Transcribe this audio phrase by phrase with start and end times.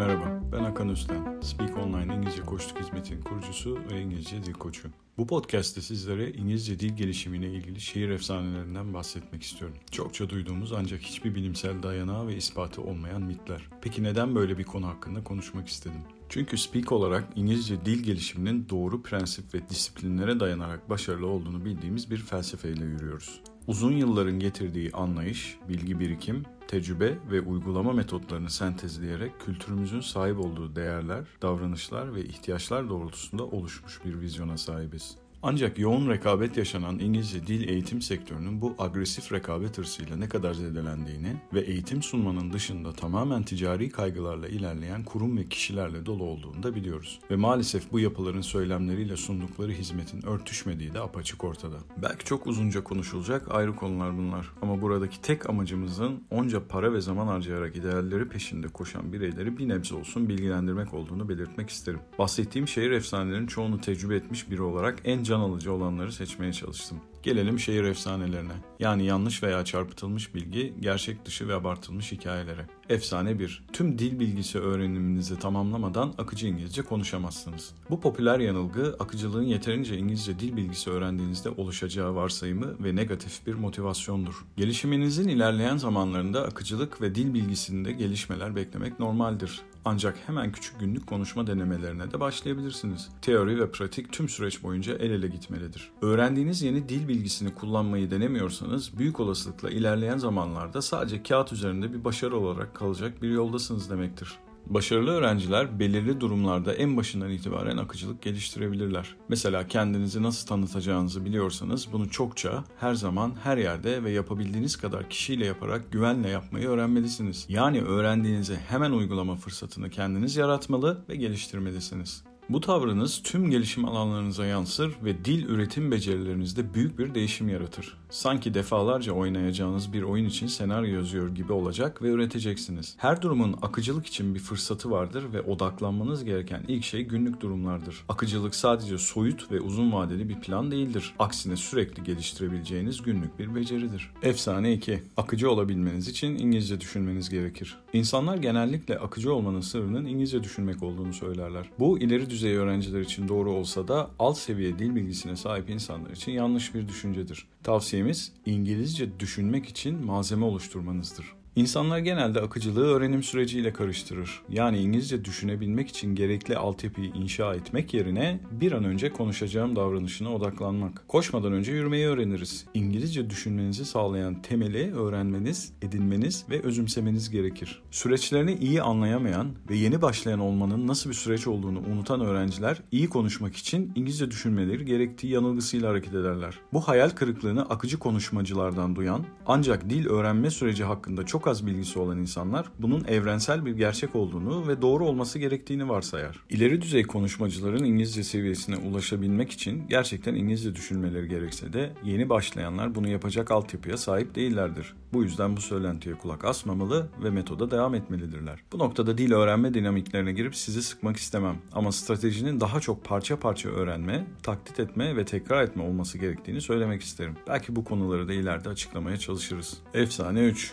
[0.00, 1.40] Merhaba, ben Hakan Üstten.
[1.42, 4.88] Speak Online İngilizce Koçluk Hizmeti'nin kurucusu ve İngilizce dil koçu.
[5.18, 9.76] Bu podcast'te sizlere İngilizce dil gelişimine ilgili şehir efsanelerinden bahsetmek istiyorum.
[9.90, 13.68] Çokça duyduğumuz ancak hiçbir bilimsel dayanağı ve ispatı olmayan mitler.
[13.82, 16.00] Peki neden böyle bir konu hakkında konuşmak istedim?
[16.28, 22.18] Çünkü Speak olarak İngilizce dil gelişiminin doğru prensip ve disiplinlere dayanarak başarılı olduğunu bildiğimiz bir
[22.18, 23.40] felsefeyle yürüyoruz.
[23.66, 31.24] Uzun yılların getirdiği anlayış, bilgi birikim, tecrübe ve uygulama metotlarını sentezleyerek kültürümüzün sahip olduğu değerler,
[31.42, 35.16] davranışlar ve ihtiyaçlar doğrultusunda oluşmuş bir vizyona sahibiz.
[35.42, 41.36] Ancak yoğun rekabet yaşanan İngilizce dil eğitim sektörünün bu agresif rekabet hırsıyla ne kadar zedelendiğini
[41.54, 47.20] ve eğitim sunmanın dışında tamamen ticari kaygılarla ilerleyen kurum ve kişilerle dolu olduğunu da biliyoruz.
[47.30, 51.76] Ve maalesef bu yapıların söylemleriyle sundukları hizmetin örtüşmediği de apaçık ortada.
[52.02, 57.26] Belki çok uzunca konuşulacak ayrı konular bunlar ama buradaki tek amacımızın onca para ve zaman
[57.26, 62.00] harcayarak idealleri peşinde koşan bireyleri bir nebze olsun bilgilendirmek olduğunu belirtmek isterim.
[62.18, 66.98] Bahsettiğim şehir efsanelerin çoğunu tecrübe etmiş biri olarak en can alıcı olanları seçmeye çalıştım.
[67.22, 68.52] Gelelim şehir efsanelerine.
[68.78, 72.66] Yani yanlış veya çarpıtılmış bilgi, gerçek dışı ve abartılmış hikayelere.
[72.88, 73.62] Efsane 1.
[73.72, 77.74] Tüm dil bilgisi öğreniminizi tamamlamadan akıcı İngilizce konuşamazsınız.
[77.90, 84.44] Bu popüler yanılgı akıcılığın yeterince İngilizce dil bilgisi öğrendiğinizde oluşacağı varsayımı ve negatif bir motivasyondur.
[84.56, 89.60] Gelişiminizin ilerleyen zamanlarında akıcılık ve dil bilgisinde gelişmeler beklemek normaldir.
[89.84, 93.08] Ancak hemen küçük günlük konuşma denemelerine de başlayabilirsiniz.
[93.22, 95.90] Teori ve pratik tüm süreç boyunca el ele gitmelidir.
[96.02, 102.36] Öğrendiğiniz yeni dil bilgisini kullanmayı denemiyorsanız büyük olasılıkla ilerleyen zamanlarda sadece kağıt üzerinde bir başarı
[102.36, 104.38] olarak kalacak bir yoldasınız demektir.
[104.66, 109.14] Başarılı öğrenciler belirli durumlarda en başından itibaren akıcılık geliştirebilirler.
[109.28, 115.46] Mesela kendinizi nasıl tanıtacağınızı biliyorsanız bunu çokça, her zaman, her yerde ve yapabildiğiniz kadar kişiyle
[115.46, 117.46] yaparak güvenle yapmayı öğrenmelisiniz.
[117.48, 122.29] Yani öğrendiğinizi hemen uygulama fırsatını kendiniz yaratmalı ve geliştirmelisiniz.
[122.50, 127.96] Bu tavrınız tüm gelişim alanlarınıza yansır ve dil üretim becerilerinizde büyük bir değişim yaratır.
[128.10, 132.94] Sanki defalarca oynayacağınız bir oyun için senaryo yazıyor gibi olacak ve üreteceksiniz.
[132.98, 138.04] Her durumun akıcılık için bir fırsatı vardır ve odaklanmanız gereken ilk şey günlük durumlardır.
[138.08, 141.14] Akıcılık sadece soyut ve uzun vadeli bir plan değildir.
[141.18, 144.10] Aksine sürekli geliştirebileceğiniz günlük bir beceridir.
[144.22, 145.02] Efsane 2.
[145.16, 147.76] Akıcı olabilmeniz için İngilizce düşünmeniz gerekir.
[147.92, 151.70] İnsanlar genellikle akıcı olmanın sırrının İngilizce düşünmek olduğunu söylerler.
[151.78, 156.32] Bu ileri düzey öğrenciler için doğru olsa da alt seviye dil bilgisine sahip insanlar için
[156.32, 157.46] yanlış bir düşüncedir.
[157.62, 161.39] Tavsiyemiz İngilizce düşünmek için malzeme oluşturmanızdır.
[161.56, 164.42] İnsanlar genelde akıcılığı öğrenim süreciyle karıştırır.
[164.48, 171.04] Yani İngilizce düşünebilmek için gerekli altyapıyı inşa etmek yerine bir an önce konuşacağım davranışına odaklanmak.
[171.08, 172.66] Koşmadan önce yürümeyi öğreniriz.
[172.74, 177.82] İngilizce düşünmenizi sağlayan temeli öğrenmeniz, edinmeniz ve özümsemeniz gerekir.
[177.90, 183.56] Süreçlerini iyi anlayamayan ve yeni başlayan olmanın nasıl bir süreç olduğunu unutan öğrenciler iyi konuşmak
[183.56, 186.58] için İngilizce düşünmeleri gerektiği yanılgısıyla hareket ederler.
[186.72, 192.18] Bu hayal kırıklığını akıcı konuşmacılardan duyan ancak dil öğrenme süreci hakkında çok az bilgisi olan
[192.18, 196.40] insanlar bunun evrensel bir gerçek olduğunu ve doğru olması gerektiğini varsayar.
[196.50, 203.08] İleri düzey konuşmacıların İngilizce seviyesine ulaşabilmek için gerçekten İngilizce düşünmeleri gerekse de yeni başlayanlar bunu
[203.08, 204.94] yapacak altyapıya sahip değillerdir.
[205.12, 208.60] Bu yüzden bu söylentiye kulak asmamalı ve metoda devam etmelidirler.
[208.72, 213.68] Bu noktada dil öğrenme dinamiklerine girip sizi sıkmak istemem ama stratejinin daha çok parça parça
[213.68, 217.36] öğrenme, taklit etme ve tekrar etme olması gerektiğini söylemek isterim.
[217.48, 219.78] Belki bu konuları da ileride açıklamaya çalışırız.
[219.94, 220.72] Efsane 3.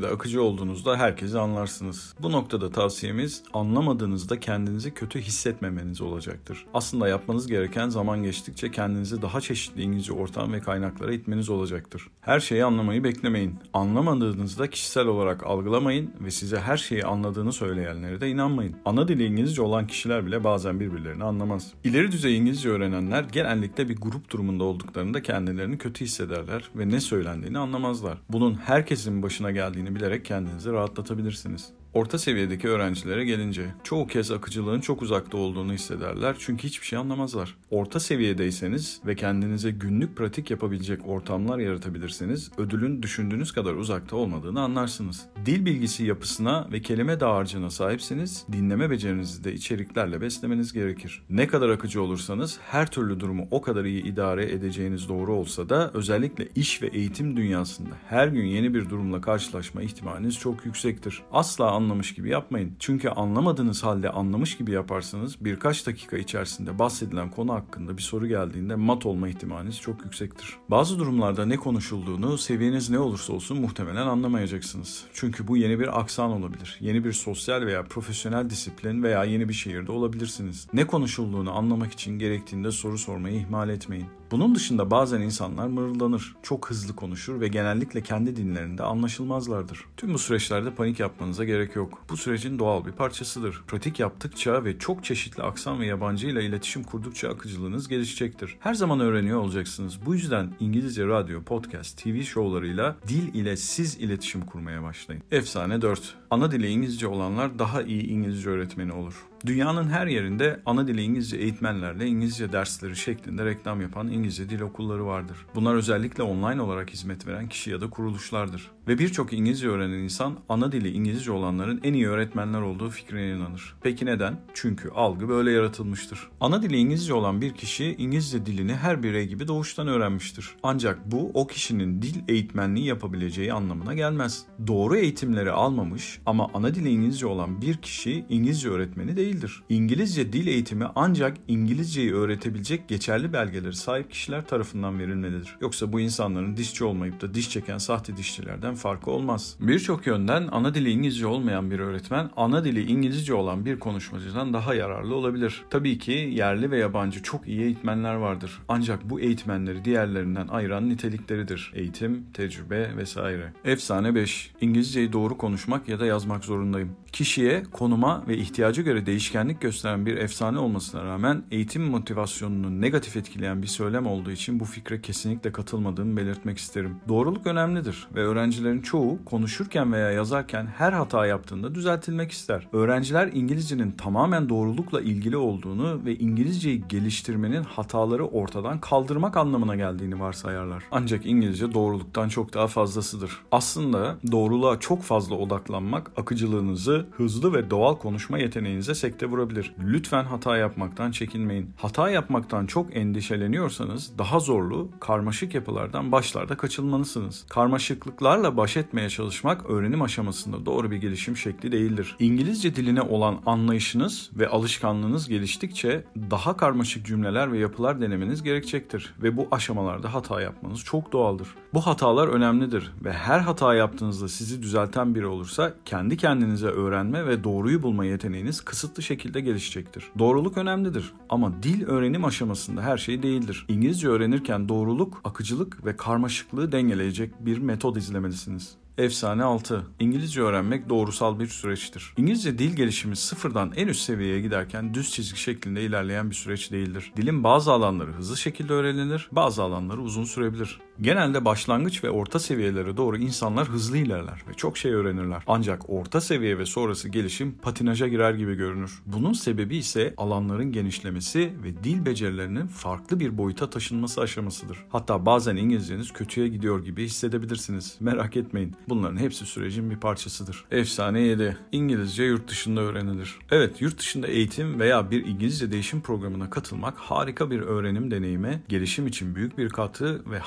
[0.00, 2.14] İngilizce'de akıcı olduğunuzda herkesi anlarsınız.
[2.20, 6.66] Bu noktada tavsiyemiz anlamadığınızda kendinizi kötü hissetmemeniz olacaktır.
[6.74, 12.08] Aslında yapmanız gereken zaman geçtikçe kendinizi daha çeşitli İngilizce ortam ve kaynaklara itmeniz olacaktır.
[12.20, 13.54] Her şeyi anlamayı beklemeyin.
[13.72, 18.76] Anlamadığınızda kişisel olarak algılamayın ve size her şeyi anladığını söyleyenlere de inanmayın.
[18.84, 21.72] Ana dili İngilizce olan kişiler bile bazen birbirlerini anlamaz.
[21.84, 27.58] İleri düzey İngilizce öğrenenler genellikle bir grup durumunda olduklarında kendilerini kötü hissederler ve ne söylendiğini
[27.58, 28.18] anlamazlar.
[28.28, 31.72] Bunun herkesin başına geldiğini bilerek kendinizi rahatlatabilirsiniz.
[31.94, 37.56] Orta seviyedeki öğrencilere gelince çoğu kez akıcılığın çok uzakta olduğunu hissederler çünkü hiçbir şey anlamazlar.
[37.70, 45.26] Orta seviyedeyseniz ve kendinize günlük pratik yapabilecek ortamlar yaratabilirseniz ödülün düşündüğünüz kadar uzakta olmadığını anlarsınız.
[45.46, 51.22] Dil bilgisi yapısına ve kelime dağarcığına sahipseniz dinleme becerinizi de içeriklerle beslemeniz gerekir.
[51.30, 55.90] Ne kadar akıcı olursanız her türlü durumu o kadar iyi idare edeceğiniz doğru olsa da
[55.94, 61.22] özellikle iş ve eğitim dünyasında her gün yeni bir durumla karşılaşma ihtimaliniz çok yüksektir.
[61.32, 62.72] Asla anlamış gibi yapmayın.
[62.78, 68.74] Çünkü anlamadığınız halde anlamış gibi yaparsanız birkaç dakika içerisinde bahsedilen konu hakkında bir soru geldiğinde
[68.74, 70.56] mat olma ihtimaliniz çok yüksektir.
[70.68, 75.04] Bazı durumlarda ne konuşulduğunu seviyeniz ne olursa olsun muhtemelen anlamayacaksınız.
[75.12, 76.78] Çünkü bu yeni bir aksan olabilir.
[76.80, 80.66] Yeni bir sosyal veya profesyonel disiplin veya yeni bir şehirde olabilirsiniz.
[80.72, 84.06] Ne konuşulduğunu anlamak için gerektiğinde soru sormayı ihmal etmeyin.
[84.30, 89.84] Bunun dışında bazen insanlar mırıldanır, çok hızlı konuşur ve genellikle kendi dinlerinde anlaşılmazlardır.
[89.96, 92.02] Tüm bu süreçlerde panik yapmanıza gerek yok.
[92.10, 93.62] Bu sürecin doğal bir parçasıdır.
[93.66, 98.56] Pratik yaptıkça ve çok çeşitli aksan ve yabancı ile iletişim kurdukça akıcılığınız gelişecektir.
[98.60, 100.06] Her zaman öğreniyor olacaksınız.
[100.06, 105.22] Bu yüzden İngilizce radyo, podcast, TV şovlarıyla dil ile siz iletişim kurmaya başlayın.
[105.30, 106.14] Efsane 4.
[106.30, 109.29] Ana dili İngilizce olanlar daha iyi İngilizce öğretmeni olur.
[109.46, 115.06] Dünyanın her yerinde ana dili İngilizce eğitmenlerle İngilizce dersleri şeklinde reklam yapan İngilizce dil okulları
[115.06, 115.36] vardır.
[115.54, 118.70] Bunlar özellikle online olarak hizmet veren kişi ya da kuruluşlardır.
[118.88, 123.74] Ve birçok İngilizce öğrenen insan ana dili İngilizce olanların en iyi öğretmenler olduğu fikrine inanır.
[123.82, 124.40] Peki neden?
[124.54, 126.28] Çünkü algı böyle yaratılmıştır.
[126.40, 130.56] Ana dili İngilizce olan bir kişi İngilizce dilini her birey gibi doğuştan öğrenmiştir.
[130.62, 134.44] Ancak bu o kişinin dil eğitmenliği yapabileceği anlamına gelmez.
[134.66, 139.62] Doğru eğitimleri almamış ama ana dili İngilizce olan bir kişi İngilizce öğretmeni değildir.
[139.68, 145.56] İngilizce dil eğitimi ancak İngilizceyi öğretebilecek geçerli belgeleri sahip kişiler tarafından verilmelidir.
[145.60, 149.56] Yoksa bu insanların dişçi olmayıp da diş çeken sahte dişçilerden farkı olmaz.
[149.60, 154.74] Birçok yönden ana dili İngilizce olmayan bir öğretmen ana dili İngilizce olan bir konuşmacıdan daha
[154.74, 155.62] yararlı olabilir.
[155.70, 158.58] Tabii ki yerli ve yabancı çok iyi eğitmenler vardır.
[158.68, 161.72] Ancak bu eğitmenleri diğerlerinden ayıran nitelikleridir.
[161.74, 163.52] Eğitim, tecrübe vesaire.
[163.64, 164.50] Efsane 5.
[164.60, 166.90] İngilizceyi doğru konuşmak ya da yazmak zorundayım.
[167.12, 173.62] Kişiye, konuma ve ihtiyaca göre değişkenlik gösteren bir efsane olmasına rağmen eğitim motivasyonunu negatif etkileyen
[173.62, 176.96] bir söylem olduğu için bu fikre kesinlikle katılmadığımı belirtmek isterim.
[177.08, 182.68] Doğruluk önemlidir ve öğrencilerin çoğu konuşurken veya yazarken her hata yaptığında düzeltilmek ister.
[182.72, 190.84] Öğrenciler İngilizcenin tamamen doğrulukla ilgili olduğunu ve İngilizceyi geliştirmenin hataları ortadan kaldırmak anlamına geldiğini varsayarlar.
[190.90, 193.30] Ancak İngilizce doğruluktan çok daha fazlasıdır.
[193.52, 199.72] Aslında doğruluğa çok fazla odaklanmak akıcılığınızı, hızlı ve doğal konuşma yeteneğinize sekte vurabilir.
[199.84, 201.70] Lütfen hata yapmaktan çekinmeyin.
[201.76, 207.46] Hata yapmaktan çok endişeleniyorsanız daha zorlu, karmaşık yapılardan başlarda kaçılmalısınız.
[207.48, 212.16] Karmaşıklıklarla baş etmeye çalışmak öğrenim aşamasında doğru bir gelişim şekli değildir.
[212.18, 219.36] İngilizce diline olan anlayışınız ve alışkanlığınız geliştikçe daha karmaşık cümleler ve yapılar denemeniz gerekecektir ve
[219.36, 221.48] bu aşamalarda hata yapmanız çok doğaldır.
[221.74, 227.44] Bu hatalar önemlidir ve her hata yaptığınızda sizi düzelten biri olursa kendi kendinize öğrenme ve
[227.44, 230.04] doğruyu bulma yeteneğiniz kısıtlı şekilde gelişecektir.
[230.18, 233.66] Doğruluk önemlidir ama dil öğrenim aşamasında her şey değildir.
[233.68, 238.80] İngilizce öğrenirken doğruluk, akıcılık ve karmaşıklığı dengeleyecek bir metod izlemelisiniz.
[238.98, 239.86] Efsane 6.
[240.00, 242.14] İngilizce öğrenmek doğrusal bir süreçtir.
[242.16, 247.12] İngilizce dil gelişimi sıfırdan en üst seviyeye giderken düz çizgi şeklinde ilerleyen bir süreç değildir.
[247.16, 250.78] Dilin bazı alanları hızlı şekilde öğrenilir, bazı alanları uzun sürebilir.
[251.02, 255.42] Genelde başlangıç ve orta seviyelere doğru insanlar hızlı ilerler ve çok şey öğrenirler.
[255.46, 259.02] Ancak orta seviye ve sonrası gelişim patinaja girer gibi görünür.
[259.06, 264.78] Bunun sebebi ise alanların genişlemesi ve dil becerilerinin farklı bir boyuta taşınması aşamasıdır.
[264.88, 267.96] Hatta bazen İngilizceniz kötüye gidiyor gibi hissedebilirsiniz.
[268.00, 268.76] Merak etmeyin.
[268.88, 270.64] Bunların hepsi sürecin bir parçasıdır.
[270.70, 271.56] Efsane 7.
[271.72, 273.38] İngilizce yurt dışında öğrenilir.
[273.50, 279.06] Evet, yurt dışında eğitim veya bir İngilizce değişim programına katılmak harika bir öğrenim deneyimi, gelişim
[279.06, 280.38] için büyük bir katı ve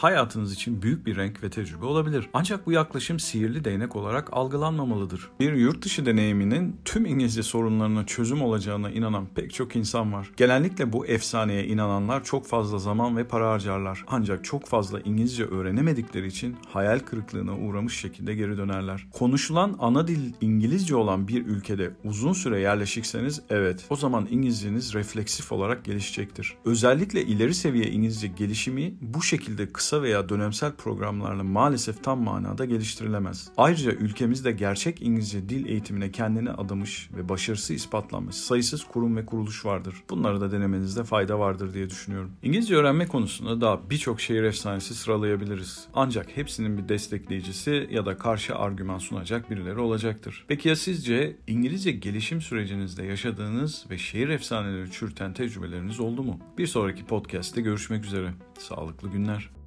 [0.43, 2.29] hayatınız için büyük bir renk ve tecrübe olabilir.
[2.33, 5.29] Ancak bu yaklaşım sihirli değnek olarak algılanmamalıdır.
[5.39, 10.31] Bir yurt dışı deneyiminin tüm İngilizce sorunlarına çözüm olacağına inanan pek çok insan var.
[10.37, 14.05] Genellikle bu efsaneye inananlar çok fazla zaman ve para harcarlar.
[14.07, 19.07] Ancak çok fazla İngilizce öğrenemedikleri için hayal kırıklığına uğramış şekilde geri dönerler.
[19.11, 25.51] Konuşulan ana dil İngilizce olan bir ülkede uzun süre yerleşikseniz evet o zaman İngilizceniz refleksif
[25.51, 26.55] olarak gelişecektir.
[26.65, 33.49] Özellikle ileri seviye İngilizce gelişimi bu şekilde kısa veya dönemsel programlarla maalesef tam manada geliştirilemez.
[33.57, 39.65] Ayrıca ülkemizde gerçek İngilizce dil eğitimine kendini adamış ve başarısı ispatlanmış sayısız kurum ve kuruluş
[39.65, 39.95] vardır.
[40.09, 42.31] Bunları da denemenizde fayda vardır diye düşünüyorum.
[42.43, 45.87] İngilizce öğrenme konusunda daha birçok şehir efsanesi sıralayabiliriz.
[45.93, 50.45] Ancak hepsinin bir destekleyicisi ya da karşı argüman sunacak birileri olacaktır.
[50.47, 56.39] Peki ya sizce İngilizce gelişim sürecinizde yaşadığınız ve şehir efsaneleri çürüten tecrübeleriniz oldu mu?
[56.57, 58.33] Bir sonraki podcast'te görüşmek üzere.
[58.57, 59.62] Sağlıklı günler.